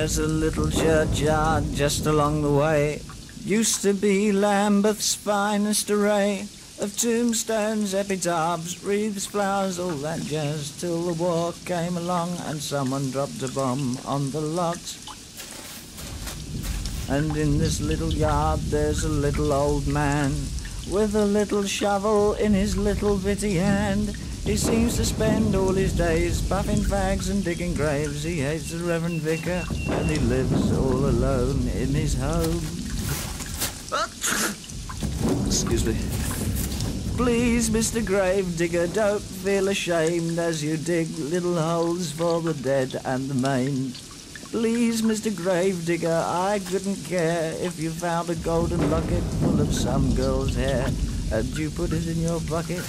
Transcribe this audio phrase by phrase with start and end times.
[0.00, 3.02] There's a little churchyard just along the way.
[3.44, 6.46] Used to be Lambeth's finest array
[6.80, 10.80] of tombstones, epitaphs, wreaths, flowers, all that jazz.
[10.80, 14.80] Till the war came along and someone dropped a bomb on the lot.
[17.10, 20.30] And in this little yard there's a little old man
[20.90, 24.16] with a little shovel in his little bitty hand.
[24.44, 28.22] He seems to spend all his days puffing fags and digging graves.
[28.22, 29.62] He hates the Reverend Vicar
[30.00, 32.60] and he lives all alone in his home.
[35.46, 35.94] Excuse me.
[37.18, 38.04] Please, Mr.
[38.04, 43.92] Gravedigger, don't feel ashamed as you dig little holes for the dead and the maimed.
[44.50, 45.36] Please, Mr.
[45.36, 50.86] Gravedigger, I couldn't care if you found a golden locket full of some girl's hair
[51.30, 52.82] and you put it in your bucket.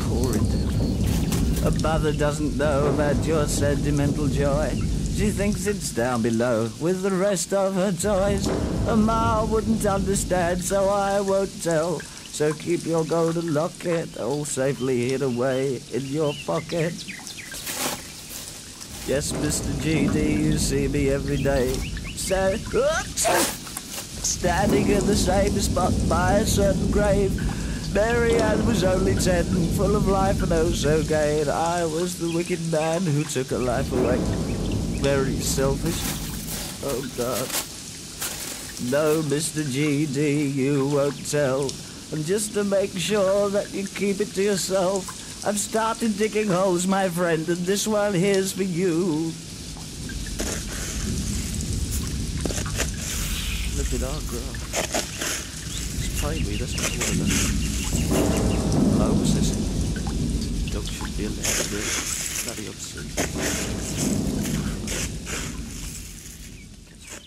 [0.00, 1.66] Pour it.
[1.66, 4.93] A mother doesn't know about your sentimental joy.
[5.14, 8.48] She thinks it's down below with the rest of her toys.
[8.88, 12.00] A ma wouldn't understand, so I won't tell.
[12.00, 16.92] So keep your golden locket all safely hid away in your pocket.
[19.06, 19.70] Yes, Mr.
[19.84, 21.72] GD, you see me every day.
[22.16, 22.56] Sta-
[24.24, 27.32] standing in the same spot by a certain grave.
[27.94, 29.44] Mary Ann was only ten,
[29.76, 33.46] full of life and oh so gay, and I was the wicked man who took
[33.48, 34.53] her life away.
[35.04, 36.00] Very selfish.
[36.82, 37.46] Oh God.
[38.90, 39.62] No, Mr.
[39.62, 41.70] GD, you won't tell.
[42.10, 46.86] And just to make sure that you keep it to yourself, I've started digging holes,
[46.86, 49.30] my friend, and this one here's for you.
[53.76, 54.56] Look at our girl.
[56.00, 57.28] It's primary, that's not one of them.
[59.00, 59.52] How was this?
[60.72, 61.92] Dog should be allowed to do it.
[62.46, 64.53] Bloody obscene.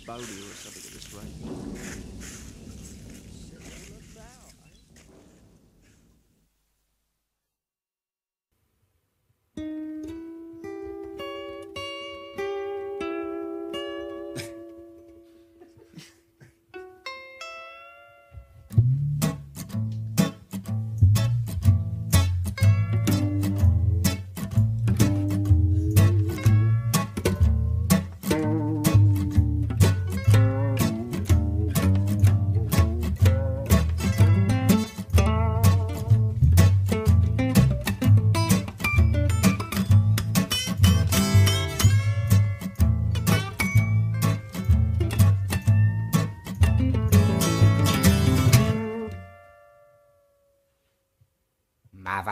[0.07, 1.66] Bodhi or something of this right.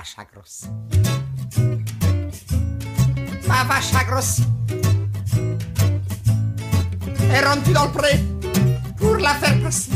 [0.06, 0.70] Vache a grossi.
[3.48, 4.44] Ma vache grossi.
[7.32, 8.24] est rendue dans le pré
[8.98, 9.92] pour la faire passer.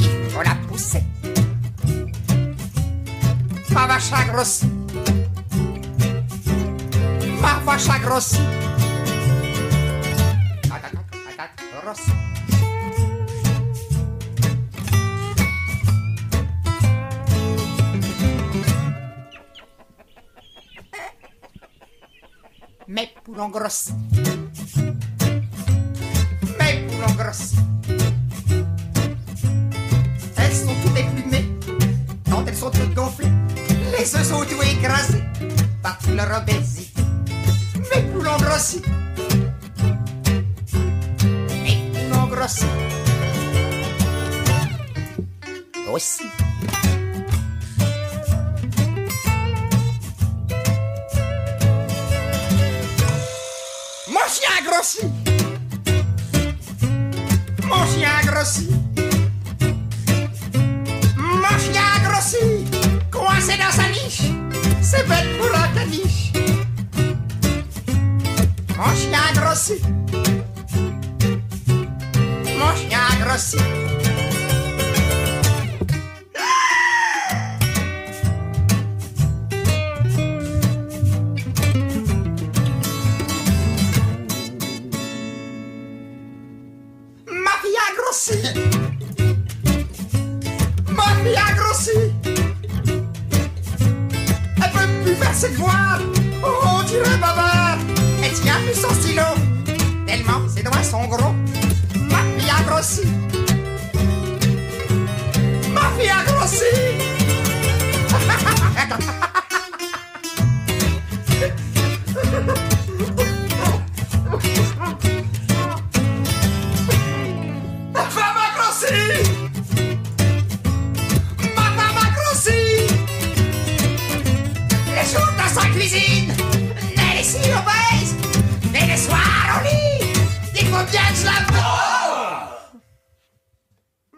[0.00, 1.04] Il faut la pousser.
[3.70, 4.66] Ma vache a grossi.
[7.40, 7.98] Ma vache a.
[11.84, 12.21] Grossi.
[23.42, 23.92] Mes poulons grossis.
[26.60, 27.56] Mes poulons grossis.
[30.36, 31.48] Elles sont toutes éplumées.
[32.30, 33.32] Quand elles sont toutes gonflées,
[33.98, 35.24] les œufs sont tout écrasés
[35.82, 37.02] par toute leur obésité.
[37.92, 38.82] Mes poulons grossis.
[41.64, 42.64] Mes poulons grossis.
[45.92, 46.41] Aussi.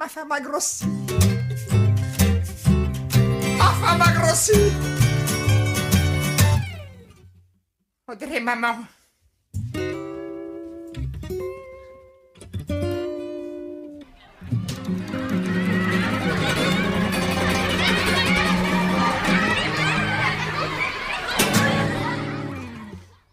[0.05, 0.85] Enfin m'a grossi.
[3.59, 4.53] Enfin m'a grossi.
[8.07, 8.85] Audrey, maman.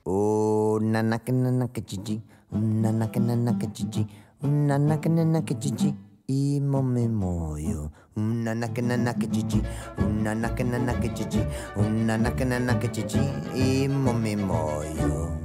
[0.06, 2.22] Oh, nanaka nanaka jiji,
[2.54, 4.08] nanaka nanaka jiji,
[4.42, 5.94] nanaka nanaka jiji,
[6.32, 9.62] Imo me muoio, una nacananaca gigi,
[9.98, 11.46] una nacananaca gigi,
[11.76, 13.20] una nacananaca gigi,
[13.54, 15.40] imo me muoio.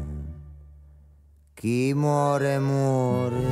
[1.54, 3.42] Chi muore muore.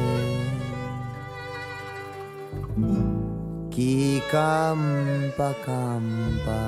[3.68, 6.62] Chi campa campa.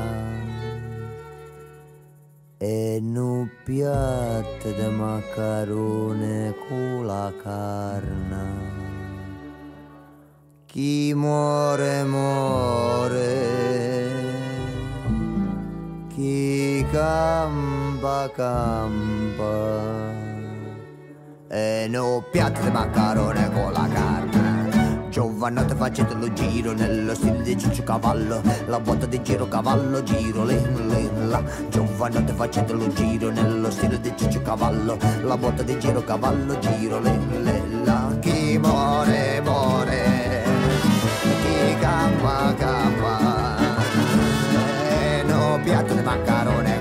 [2.59, 8.75] E nu piatto da macarone con la carne.
[10.76, 13.32] Chi muore muore,
[16.14, 20.12] chi campa campa.
[21.49, 25.08] E un piatto di macarone con la carne.
[25.08, 28.43] Giovanotte facete lo giro nello stile di Ciccio Cavallo.
[28.67, 31.43] La botta di giro cavallo giro le le la.
[31.70, 34.99] Giovanotte facete lo giro nello stile di Ciccio Cavallo.
[35.22, 38.14] La botta di giro cavallo giro le le la.
[38.20, 40.16] Chi muore muore
[42.06, 43.56] Chi campa campa
[44.88, 46.81] E no piatto di maccarone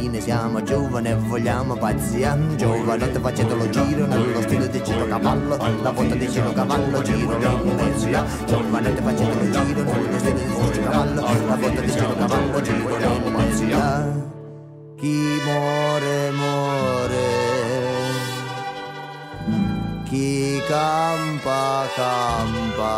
[0.00, 2.34] fine siamo giovani e vogliamo pazzia.
[2.56, 7.36] Giovanotte facendo lo giro nello stile di Ciro Cavallo, la volta di Ciro Cavallo, giro
[7.36, 8.24] lì, là.
[8.46, 12.96] Giovanotte facendo lo giro nello stile di Ciro Cavallo, la volta di Ciro Cavallo, giro
[12.96, 14.08] lì, là.
[14.96, 17.18] Chi muore muore,
[20.04, 22.92] chi campa campa,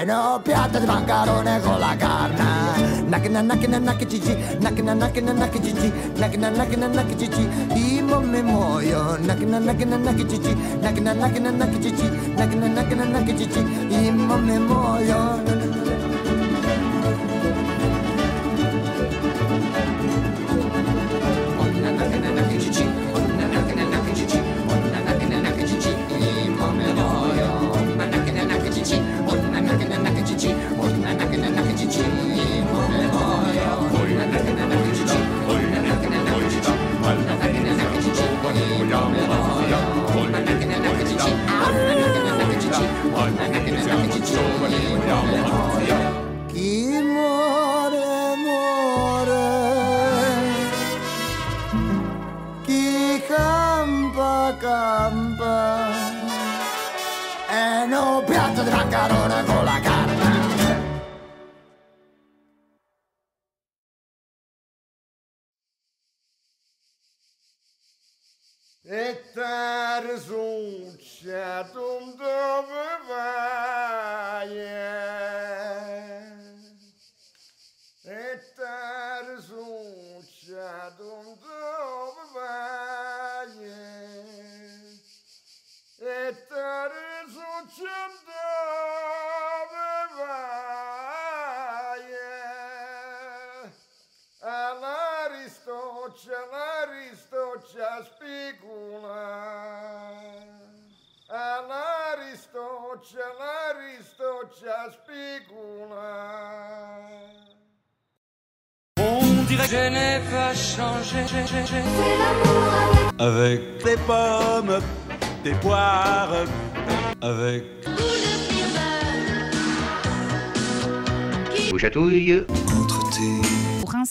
[0.00, 2.87] e no piatto di maccarone con la carne.
[3.08, 5.88] Knockin' a knockin' a knockin' chichi Knockin' a knockin' a knockin' chichi
[6.18, 10.52] Knockin' a knockin' a knockin' chichi Imo mi moyo Knockin' a knockin' a knockin' chichi
[10.82, 13.60] Knockin' a knockin' a knockin' chichi Knockin' a knockin' a knockin' chichi
[14.08, 15.87] Imo mi moyo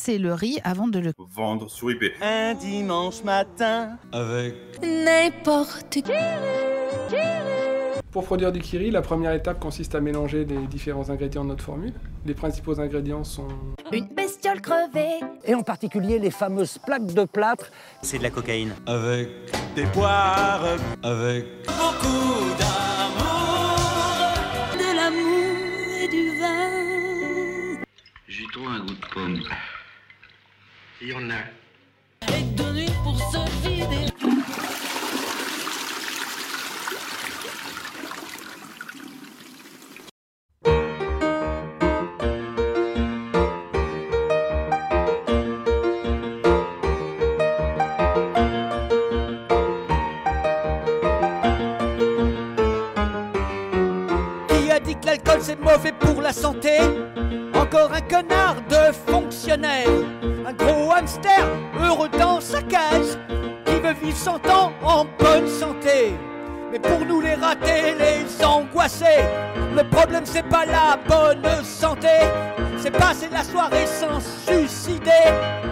[0.10, 2.14] Le riz avant de le Vendre sur eBay.
[2.22, 6.04] un dimanche matin, avec N'importe qui.
[8.12, 11.64] Pour produire du kiri, la première étape consiste à mélanger les différents ingrédients de notre
[11.66, 11.94] formule.
[12.26, 13.50] Les principaux ingrédients sont
[13.92, 15.20] Une bestiole crevée.
[15.44, 17.70] et en particulier les fameuses plaques de plâtre.
[18.02, 18.74] C'est de la cocaïne.
[18.86, 19.28] avec
[19.76, 20.64] des poires,
[21.04, 23.76] avec beaucoup d'amour.
[24.74, 27.84] De l'amour et du vin.
[28.30, 29.40] J'ai trop un goût de pomme.
[31.00, 31.36] Il y en a.
[32.36, 34.08] Et de nuit pour se vider.
[54.50, 56.80] Qui a dit que l'alcool c'est mauvais pour la santé?
[57.54, 59.88] Encore un connard de fonctionnaire
[61.82, 63.18] heureux dans sa cage
[63.66, 66.14] Qui veut vivre 100 ans en bonne santé.
[66.72, 69.24] Mais pour nous les ratés, les angoissés
[69.76, 72.10] Le problème c'est pas la bonne santé.
[72.78, 75.12] C'est passer la soirée sans suicider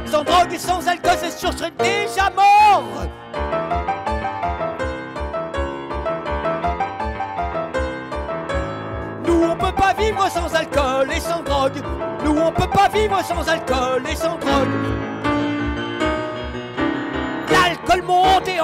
[0.06, 2.84] Sans drogue et sans alcool c'est sûr je serais déjà mort.
[9.28, 11.82] Nous on peut pas vivre sans alcool et sans drogue.
[12.24, 14.35] Nous on peut pas vivre sans alcool et sans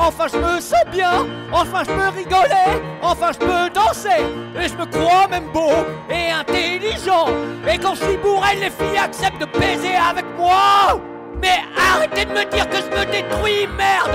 [0.01, 1.27] enfin je me sens bien.
[1.51, 2.81] Enfin je peux rigoler.
[3.01, 4.21] Enfin je peux danser.
[4.59, 5.71] Et je me crois même beau
[6.09, 7.27] et intelligent.
[7.71, 10.99] Et quand je suis bourré, les filles acceptent de baiser avec moi.
[11.41, 14.11] Mais arrêtez de me dire que je me détruis, merde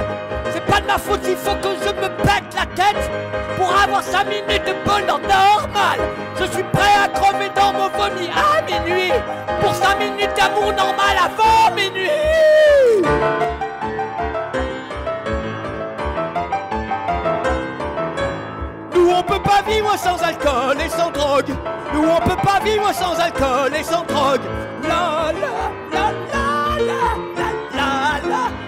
[0.53, 3.11] C'est pas de ma faute s'il faut que je me pète la tête
[3.57, 5.99] Pour avoir 5 minutes de bonheur normal
[6.39, 9.11] Je suis prêt à crever dans mon vomi à minuit
[9.61, 12.11] Pour 5 minutes d'amour normal avant minuit
[19.67, 21.55] vivre sans alcool et sans drogue.
[21.93, 24.41] Nous, on peut pas vivre sans alcool et sans drogue.
[24.83, 27.03] La la la la la
[27.75, 28.67] la la la.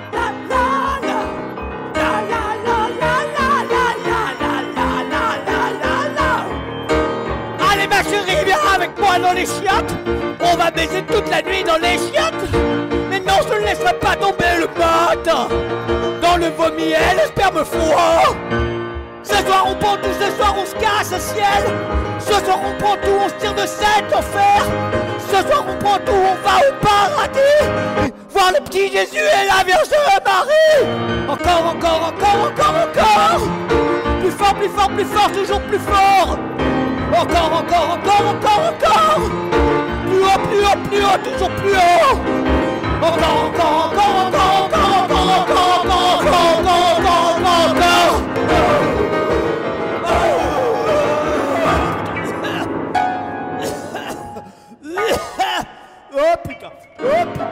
[7.90, 9.95] Ma chérie, viens avec moi dans les chiottes
[10.40, 12.52] On va baiser toute la nuit dans les chiottes
[13.09, 15.25] Mais non, je ne laisserai pas tomber le pote
[16.21, 18.37] Dans le vomi et le sperme froid
[19.28, 21.64] ce soir on prend tout, ce soir on se casse ciel.
[22.18, 24.62] Ce soir on prend tout, on se tire de cet enfer.
[25.30, 28.12] Ce soir on prend tout, on va au paradis.
[28.30, 29.88] Voir le petit Jésus et la Vierge
[30.25, 30.88] Marie.
[31.28, 33.40] Encore, encore, encore, encore, encore.
[34.20, 36.38] Plus fort, plus fort, plus fort, toujours plus fort.
[37.12, 39.20] Encore, encore, encore, encore, encore.
[40.06, 42.16] Plus haut, plus haut, plus haut, toujours plus haut.
[43.02, 45.67] Encore, encore, encore, encore, encore, encore, encore,
[57.00, 57.50] Oh putain.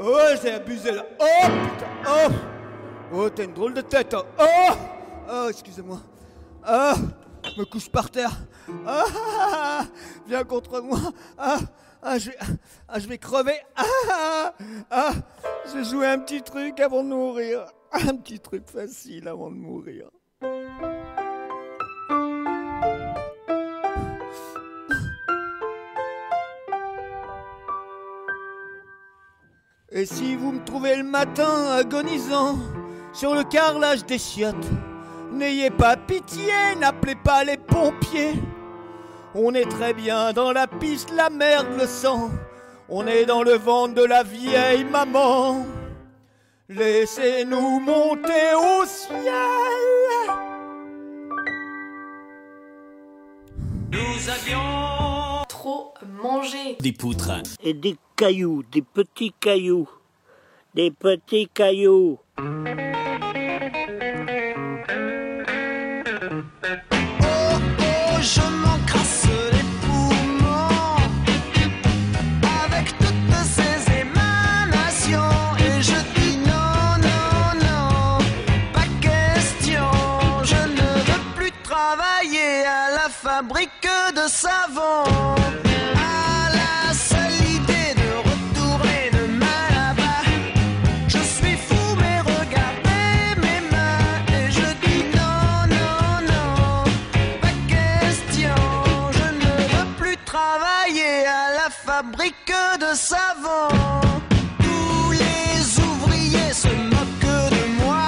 [0.00, 1.04] Oh j'ai abusé là.
[1.18, 1.86] Oh putain.
[2.06, 2.32] Oh.
[3.12, 4.24] Oh t'as une drôle de tête hein.
[4.38, 4.72] Oh.
[5.30, 6.00] Oh excusez-moi.
[6.62, 6.94] Ah
[7.44, 8.32] Je me couche par terre.
[8.86, 9.84] Ah,
[10.26, 10.98] Viens contre moi.
[11.38, 11.58] Ah
[12.06, 12.36] ah, je vais,
[12.86, 13.58] ah, je vais crever.
[13.76, 14.52] Ah,
[14.90, 15.12] ah,
[15.66, 17.64] je vais jouer un petit truc avant de mourir.
[17.92, 20.10] Un petit truc facile avant de mourir.
[29.96, 32.58] Et si vous me trouvez le matin agonisant
[33.12, 34.68] sur le carrelage des chiottes,
[35.30, 38.34] n'ayez pas pitié, n'appelez pas les pompiers.
[39.36, 42.30] On est très bien dans la piste, la merde, le sang.
[42.88, 45.64] On est dans le ventre de la vieille maman.
[46.68, 49.22] Laissez-nous monter au ciel.
[53.92, 54.83] Nous avions
[56.22, 56.76] mangé.
[56.80, 57.42] Des poutres.
[57.62, 59.88] Et des cailloux, des petits cailloux.
[60.74, 62.18] Des petits cailloux.
[102.24, 103.68] De savon.
[104.58, 108.06] Tous les ouvriers se moquent de moi.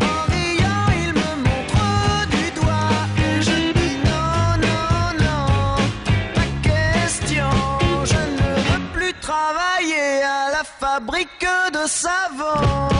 [0.00, 3.06] En riant, ils me montrent du doigt.
[3.24, 5.76] Et je dis non, non, non.
[6.34, 7.50] Pas question,
[8.04, 12.91] je ne veux plus travailler à la fabrique de savon.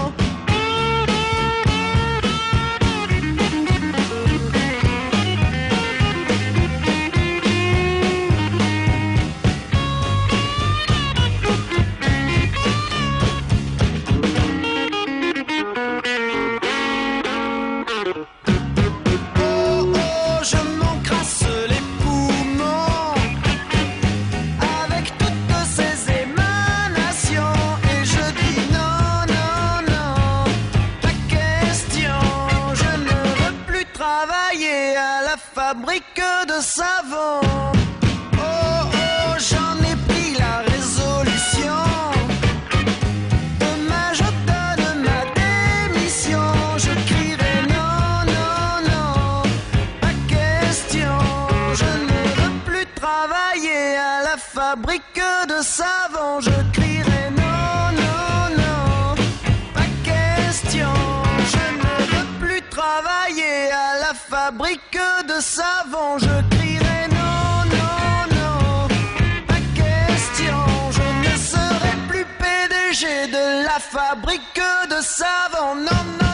[73.91, 76.32] Fabrique de savon, non, non,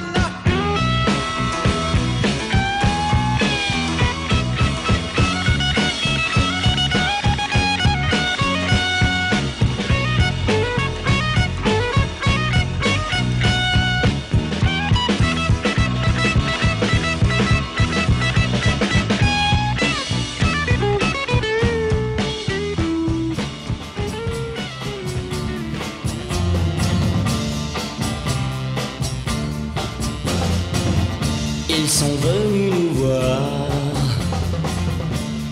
[31.98, 33.40] sont venus nous voir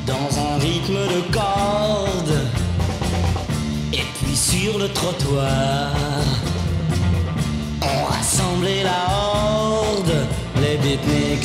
[0.07, 2.39] dans un rythme de corde
[3.93, 5.91] et puis sur le trottoir
[7.83, 10.15] on rassemblait la horde,
[10.63, 11.43] les beatniks.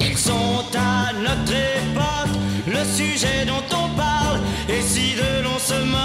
[0.00, 2.36] Ils sont à notre époque
[2.66, 6.03] le sujet dont on parle et si de l'on se moque,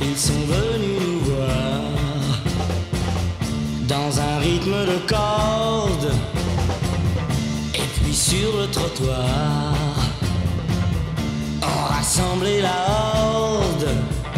[0.00, 1.82] Ils sont venus nous voir
[3.88, 6.12] dans un rythme de corde
[7.74, 9.74] et puis sur le trottoir.
[11.62, 13.88] On rassemblait la horde,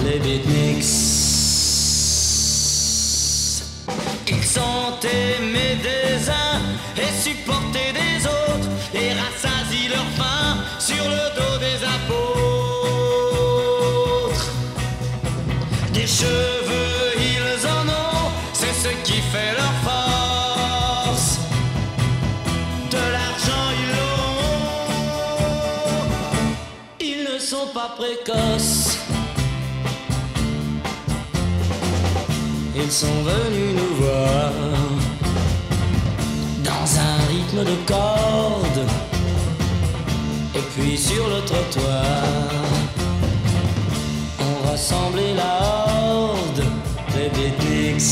[0.05, 0.85] les beatniks.
[4.29, 6.00] Ils sont aimés des
[16.21, 21.29] cheveux, ils en ont, c'est ce qui fait leur force.
[22.95, 24.91] De l'argent, ils l'auront.
[27.01, 28.99] Ils ne sont pas précoces.
[32.83, 34.53] Ils sont venus nous voir
[36.71, 38.83] dans un rythme de corde
[40.55, 42.80] et puis sur le trottoir
[44.81, 46.65] on rassemblait la horde
[47.13, 48.03] des beatniks.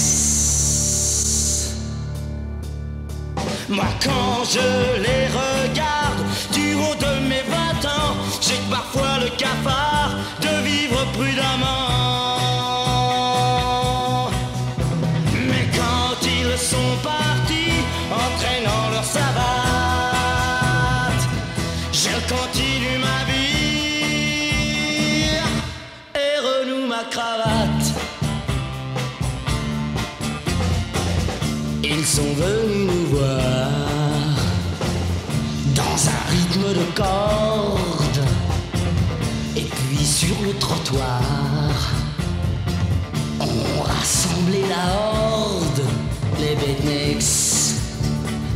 [3.69, 10.11] Moi quand je les regarde du haut de mes 20 ans, j'ai parfois le cafard
[10.43, 11.89] de vivre prudemment.
[15.49, 17.38] Mais quand ils sont partis,
[31.83, 33.71] Ils sont venus nous voir
[35.75, 38.25] dans un rythme de corde.
[39.57, 41.21] Et puis sur le trottoir
[43.41, 45.83] on rassemblait la horde.
[46.39, 47.75] Les beatniks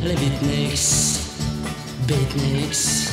[0.02, 1.20] les beatniks
[2.06, 3.11] beatniks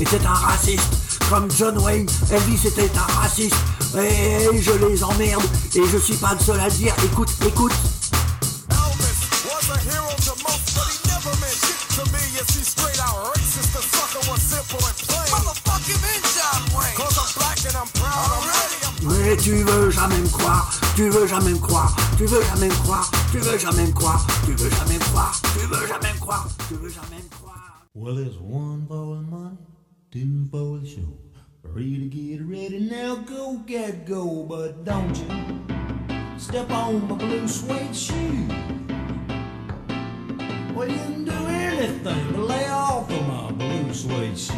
[0.00, 2.08] était un raciste, comme John Wayne.
[2.30, 3.56] Elvis était un raciste.
[3.96, 5.42] Et je les emmerde.
[5.74, 6.94] Et je suis pas le seul à le dire.
[7.04, 7.72] Écoute, écoute.
[19.02, 22.74] Mais tu veux jamais me croire, tu veux jamais me croire, tu veux jamais me
[22.74, 26.18] croire, tu veux jamais me croire, tu veux jamais me croire, tu veux jamais me
[26.18, 27.48] croire, tu veux jamais me croire.
[27.94, 28.18] Well,
[30.18, 31.12] there's for the show.
[31.62, 37.46] Three to get ready, now go get go, but don't you step on my blue
[37.46, 38.48] suede shoe.
[40.74, 44.54] Well, you can do anything but lay off of my blue suede shoe.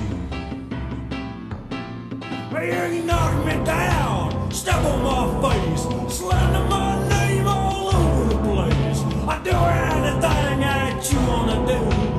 [2.53, 5.83] Well, you knock me down, step on my face,
[6.17, 9.01] slander my name all over the place.
[9.29, 12.10] I do anything that you wanna do,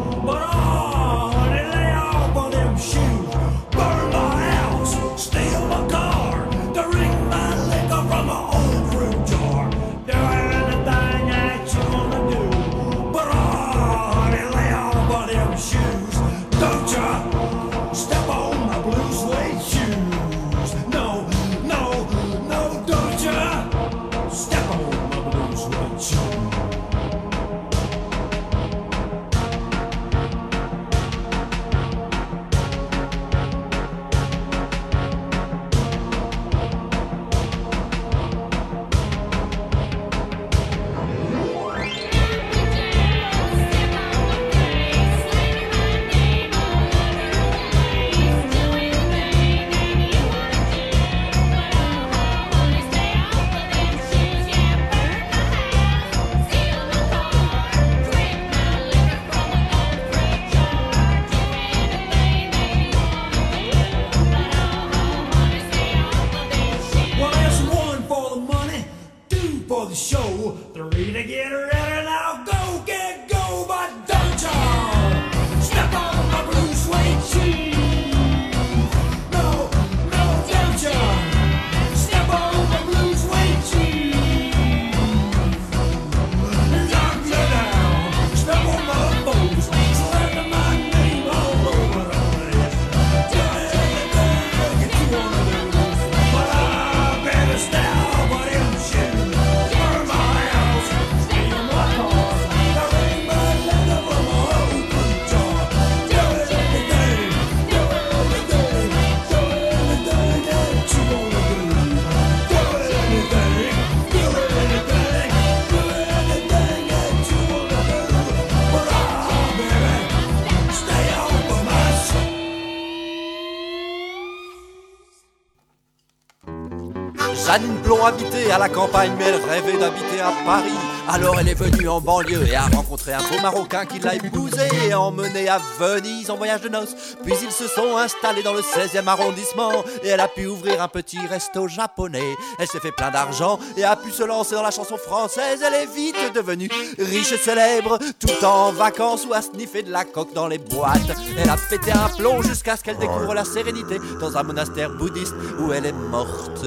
[127.51, 130.71] Jeanne Plon habitait à la campagne, mais elle rêvait d'habiter à Paris.
[131.09, 134.69] Alors elle est venue en banlieue et a rencontré un beau Marocain qui l'a épousée
[134.87, 136.95] et emmené à Venise en voyage de noces.
[137.25, 140.87] Puis ils se sont installés dans le 16e arrondissement et elle a pu ouvrir un
[140.87, 142.37] petit resto japonais.
[142.57, 145.61] Elle s'est fait plein d'argent et a pu se lancer dans la chanson française.
[145.61, 150.05] Elle est vite devenue riche et célèbre, tout en vacances ou à sniffer de la
[150.05, 151.01] coque dans les boîtes.
[151.37, 155.35] Elle a pété un plomb jusqu'à ce qu'elle découvre la sérénité dans un monastère bouddhiste
[155.59, 156.65] où elle est morte.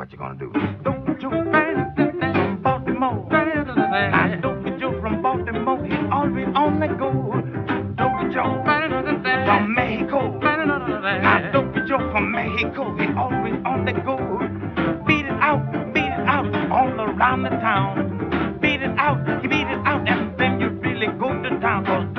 [0.00, 0.50] What you gonna do?
[0.82, 3.28] Don't you from Baltimore?
[3.28, 7.12] Now, Dopey Joe from Baltimore, he's always on the go.
[7.98, 10.38] Dopey Joe from Mexico.
[10.38, 14.16] Now, Dopey Joe from Mexico, he's always on the go.
[15.06, 18.58] Beat it out, beat it out, all around the town.
[18.62, 22.09] Beat it out, you beat it out, and then you really go to town.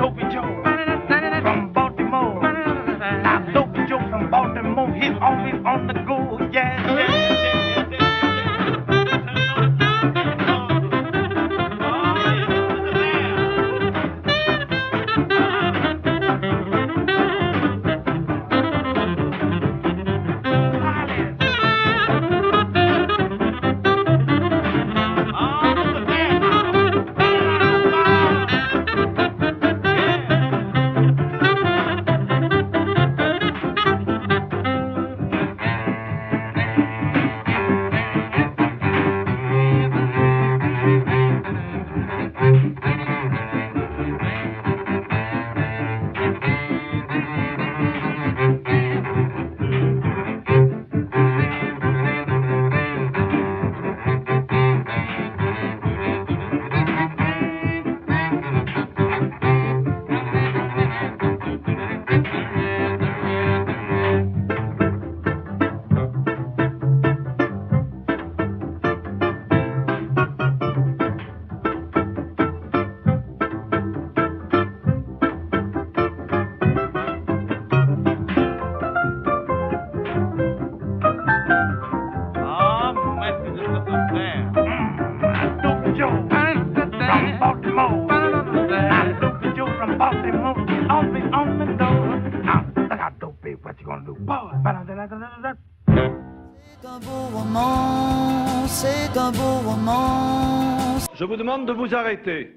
[101.32, 102.54] Vous demande de vous arrêter.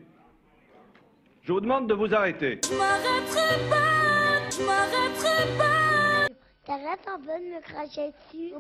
[1.44, 2.60] Je vous demande de vous arrêter.
[2.62, 6.28] Je m'arrêterai pas, je m'arrêterai pas.
[6.66, 8.52] T'arrêtes un peu de me cracher dessus.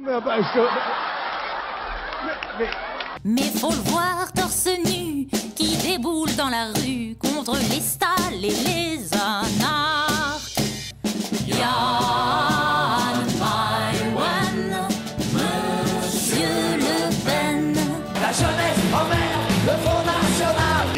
[3.25, 8.55] Mais faut le voir torse nu qui déboule dans la rue contre les stalles et
[8.69, 10.55] les anarches.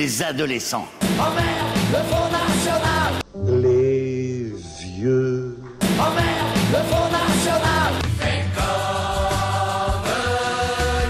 [0.08, 0.88] Les adolescents
[1.20, 3.12] emmerdent le Front National.
[3.62, 5.58] Les vieux.
[6.00, 7.92] Emmerde le Front National.
[8.18, 10.08] Fais comme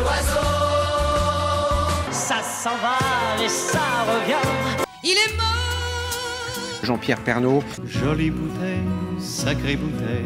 [0.01, 0.49] l'oiseau.
[2.09, 2.97] Ça s'en va
[3.39, 4.47] et ça revient.
[5.03, 6.81] Il est mort.
[6.81, 7.63] Jean-Pierre Pernaud.
[7.85, 8.81] Jolie bouteille,
[9.19, 10.25] sacrée bouteille,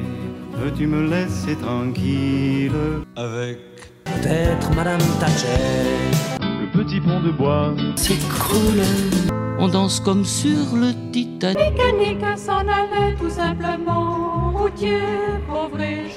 [0.57, 2.71] peux-tu me laisser tranquille?
[3.17, 3.59] Avec
[4.05, 6.40] Peut-être Madame Thatcher.
[6.83, 7.75] Petit pont de bois.
[7.95, 8.81] S'écroule.
[9.59, 11.59] On danse comme sur le Titanic.
[11.59, 14.51] Mécanique s'en allait tout simplement.
[14.51, 14.99] Routier,
[15.47, 16.09] pauvre et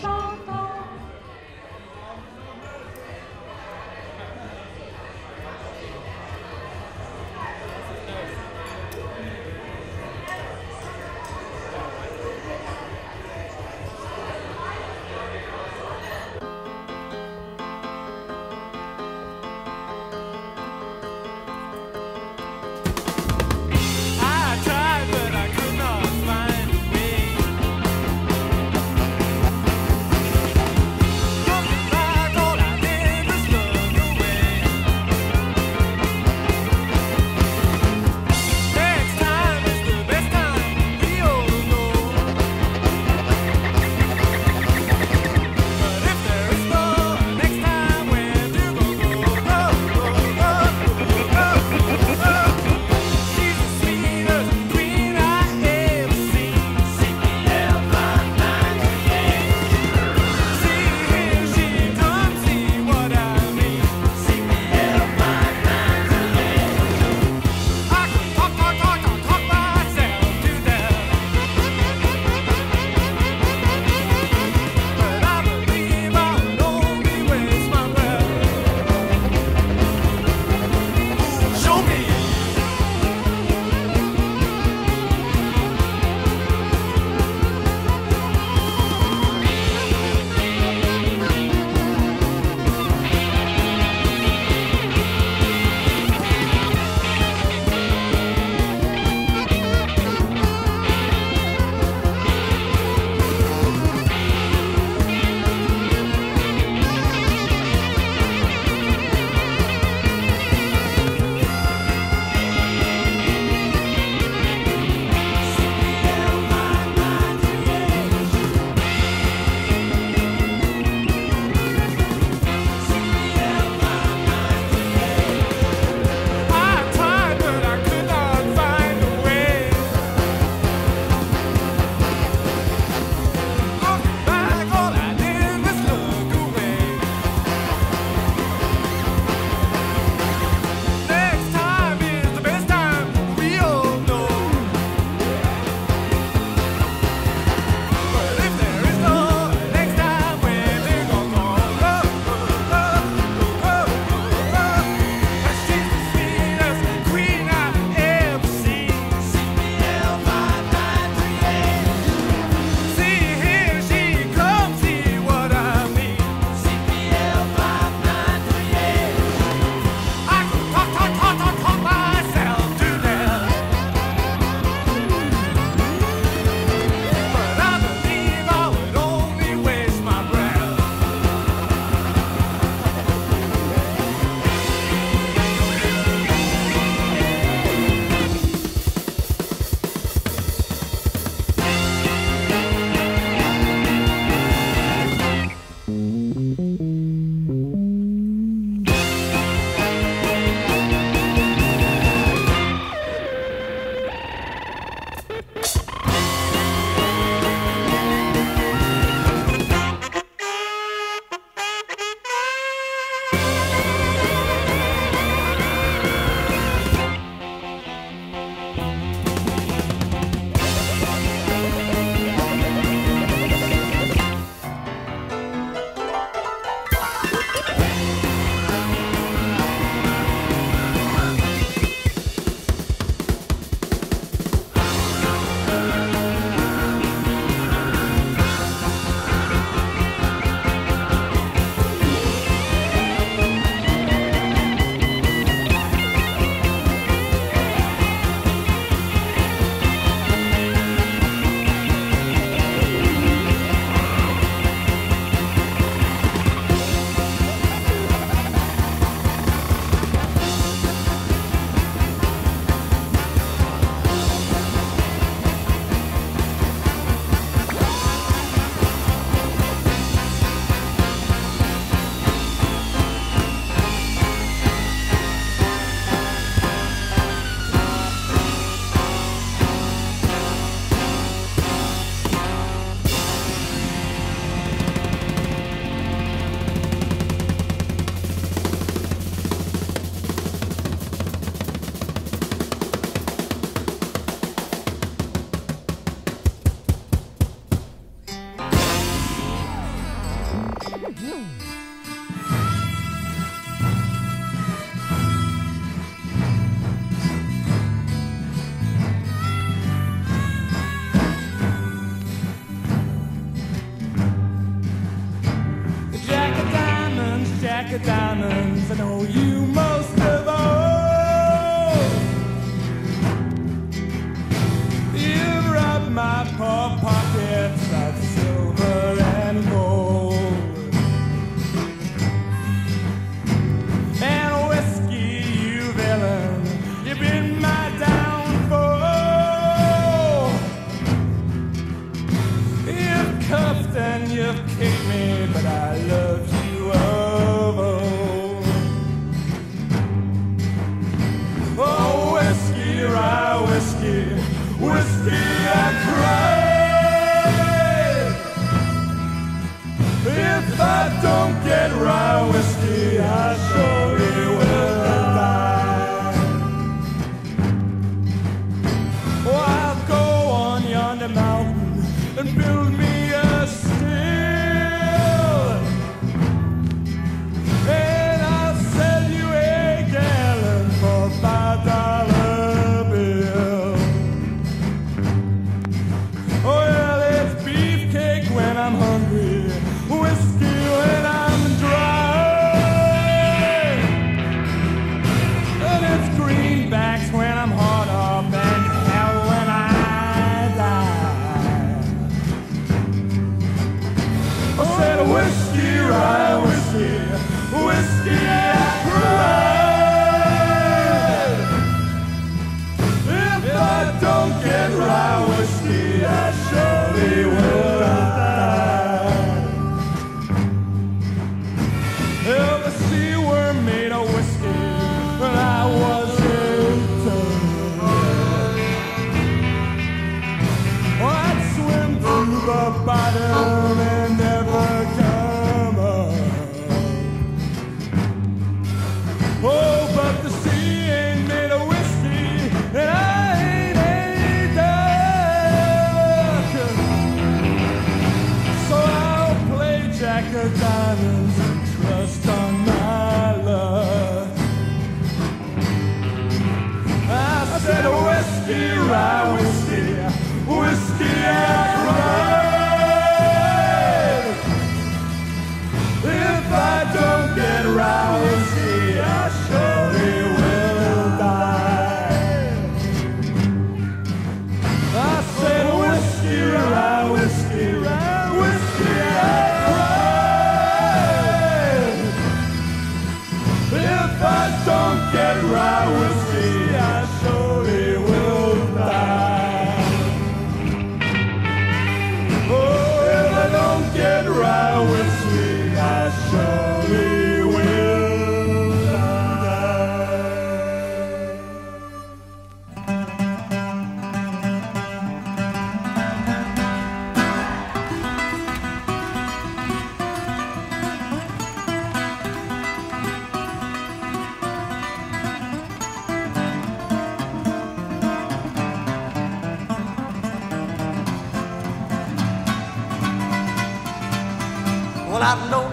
[525.44, 525.84] I know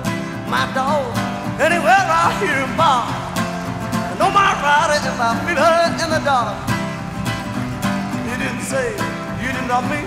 [0.47, 1.11] my dog.
[1.59, 6.23] Anywhere I hear him bark, I know my rider is my feet hurt in the
[6.23, 6.55] dark.
[8.31, 8.95] You didn't say
[9.43, 9.99] you didn't love me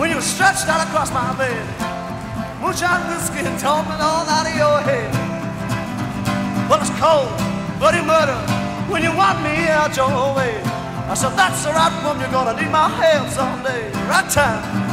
[0.00, 1.60] when you stretched out across my bed.
[2.64, 5.12] Moonshine whiskey and talking all out of your head.
[6.64, 7.28] Well, it's cold,
[7.76, 8.40] bloody murder
[8.88, 10.56] when you want me out your way.
[11.04, 13.92] I said, that's the right one, you're gonna need my help someday.
[14.08, 14.85] Right time.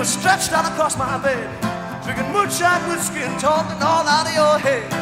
[0.00, 1.46] was stretched out across my bed,
[2.02, 4.99] drinking moonshine whiskey and talking all out of your head.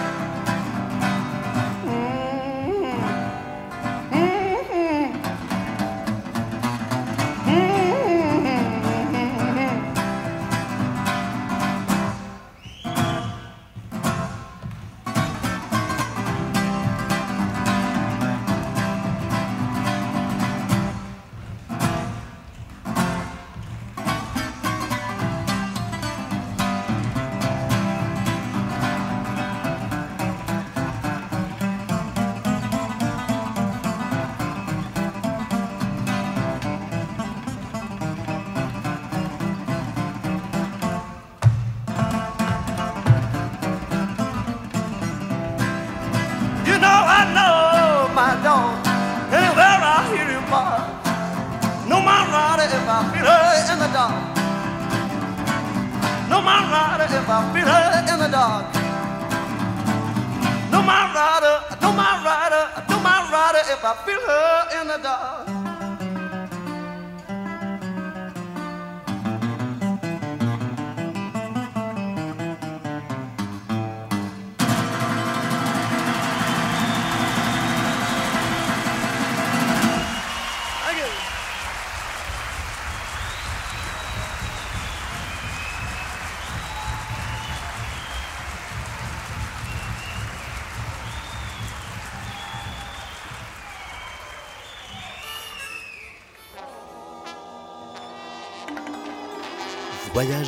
[58.39, 58.65] God.
[58.73, 64.23] I know my rider, I know my rider, I know my rider if I feel
[64.31, 65.28] her in the dark.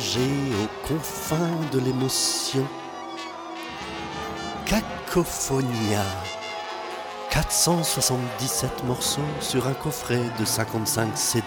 [0.01, 2.65] Aux confins de l'émotion.
[4.65, 6.03] Cacophonia.
[7.29, 11.45] 477 morceaux sur un coffret de 55 CD.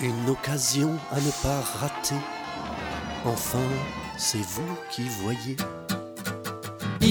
[0.00, 2.16] Une occasion à ne pas rater.
[3.26, 3.68] Enfin,
[4.16, 5.58] c'est vous qui voyez.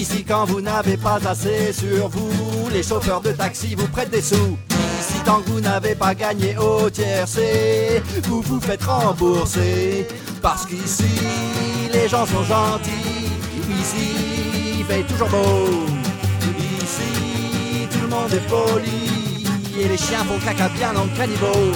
[0.08, 4.22] Ici quand vous n'avez pas assez sur vous, les chauffeurs de taxi vous prêtent des
[4.22, 4.56] sous.
[5.00, 10.06] Ici tant que vous n'avez pas gagné au tiercé, vous vous faites rembourser.
[10.40, 11.10] Parce qu'ici,
[11.92, 13.32] les gens sont gentils.
[13.80, 15.86] Ici, il fait toujours beau.
[16.80, 19.44] Ici, tout le monde est poli.
[19.76, 21.72] Et les chiens font caca bien dans le caniveau.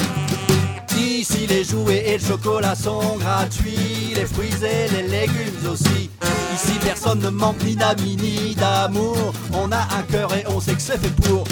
[0.97, 4.12] Ici, les jouets et le chocolat sont gratuits.
[4.14, 6.11] Les fruits et les légumes aussi.
[6.55, 9.32] Ici, personne ne manque ni d'amis ni d'amour.
[9.53, 11.44] On a un cœur et on sait que c'est fait pour.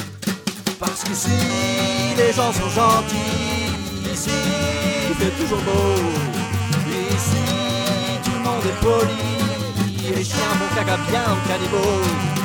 [0.78, 1.30] Parce qu'ici,
[2.16, 4.12] les gens sont gentils.
[4.12, 4.30] Ici,
[5.10, 5.94] il fait toujours beau.
[7.10, 7.44] Ici,
[8.24, 10.16] tout le monde est poli.
[10.16, 12.38] Les chiens vont caca bien le caniveau.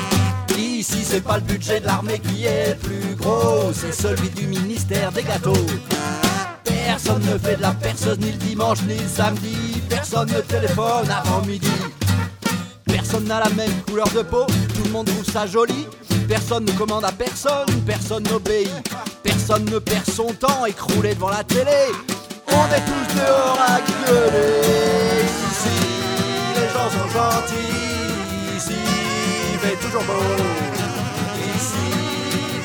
[0.58, 5.12] Ici, c'est pas le budget de l'armée qui est plus gros, c'est celui du ministère
[5.14, 5.66] des gâteaux.
[6.64, 9.82] Personne ne fait de la personne ni le dimanche ni le samedi.
[9.90, 11.72] Personne ne téléphone avant midi.
[13.14, 15.88] Personne n'a la même couleur de peau, tout le monde trouve ça joli.
[16.28, 18.72] Personne ne commande à personne, personne n'obéit.
[19.22, 21.92] Personne ne perd son temps écroulé devant la télé.
[22.48, 25.26] On est tous dehors à gueuler.
[25.52, 25.86] Ici,
[26.56, 28.58] les gens sont gentils.
[28.58, 28.80] Ici,
[29.54, 30.44] il fait toujours beau.
[31.56, 31.86] Ici,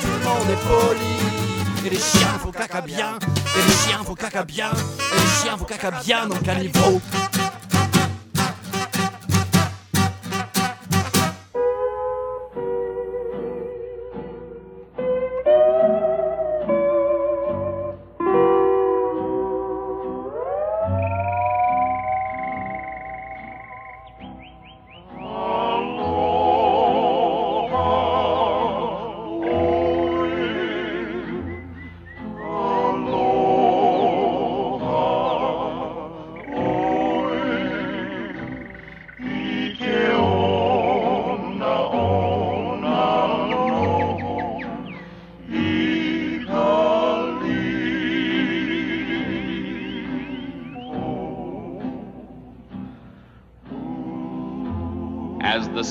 [0.01, 1.87] tout le monde est poli.
[1.87, 3.19] Et les chiens font caca bien.
[3.55, 4.71] Et les chiens font caca bien.
[4.71, 7.03] Et les chiens font caca bien dans le caniveau.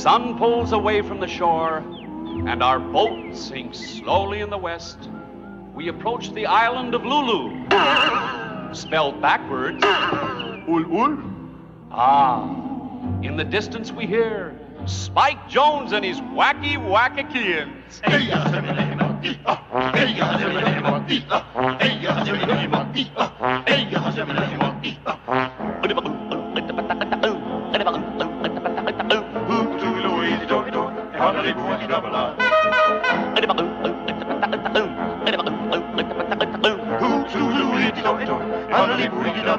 [0.08, 1.80] Sun pulls away from the shore
[2.48, 5.10] and our boat sinks slowly in the west,
[5.76, 7.68] we approach the island of Lulu.
[8.74, 11.18] Spelled backwards, Ul Ul.
[11.92, 12.46] Ah,
[13.22, 18.00] in the distance we hear Spike Jones and his wacky wackakians.
[39.48, 39.54] e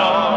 [0.00, 0.29] 가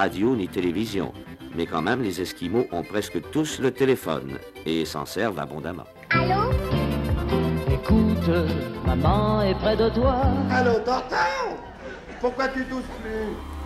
[0.00, 1.12] radio ni télévision.
[1.54, 5.88] Mais quand même, les Esquimaux ont presque tous le téléphone et s'en servent abondamment.
[7.70, 8.30] Écoute,
[8.86, 10.22] maman est près de toi.
[10.50, 11.42] Allô, Tonton?
[12.18, 13.59] Pourquoi tu tousses plus?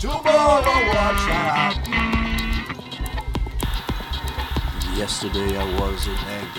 [0.00, 0.62] Tomorrow
[0.94, 1.74] watch out.
[4.96, 6.52] Yesterday I was an egg.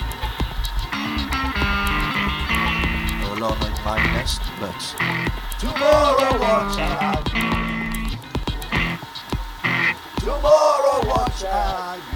[3.31, 4.79] Alone in my nest, but
[5.57, 7.25] Tomorrow watch out.
[10.19, 12.08] Tomorrow watch out.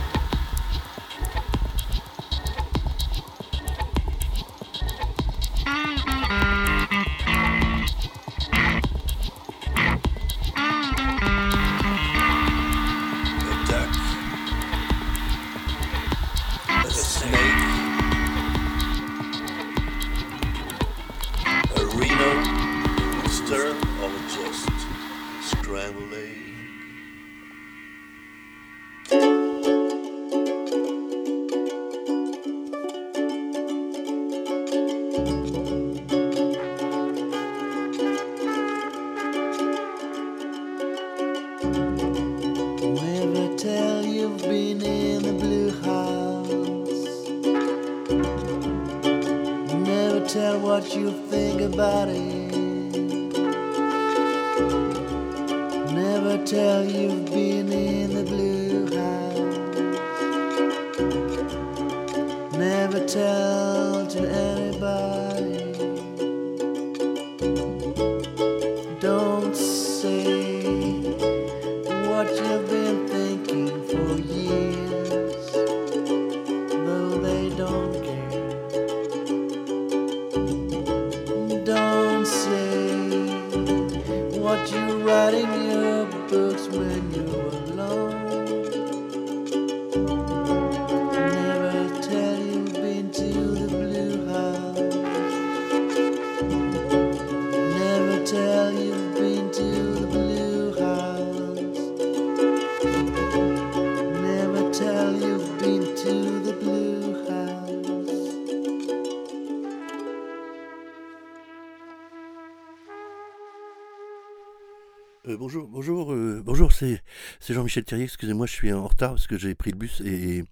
[117.64, 118.04] Jean-Michel Thierry.
[118.04, 120.44] Excusez-moi, je suis en retard parce que j'ai pris le bus et, et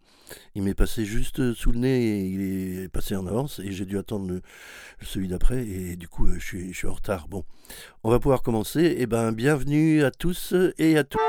[0.55, 3.83] il m'est passé juste sous le nez et il est passé en avance et j'ai
[3.83, 4.39] dû attendre
[5.01, 7.27] celui d'après et du coup euh, je suis, en retard.
[7.27, 7.43] Bon,
[8.05, 8.95] on va pouvoir commencer.
[8.97, 11.19] Eh ben, bienvenue à tous et à toutes.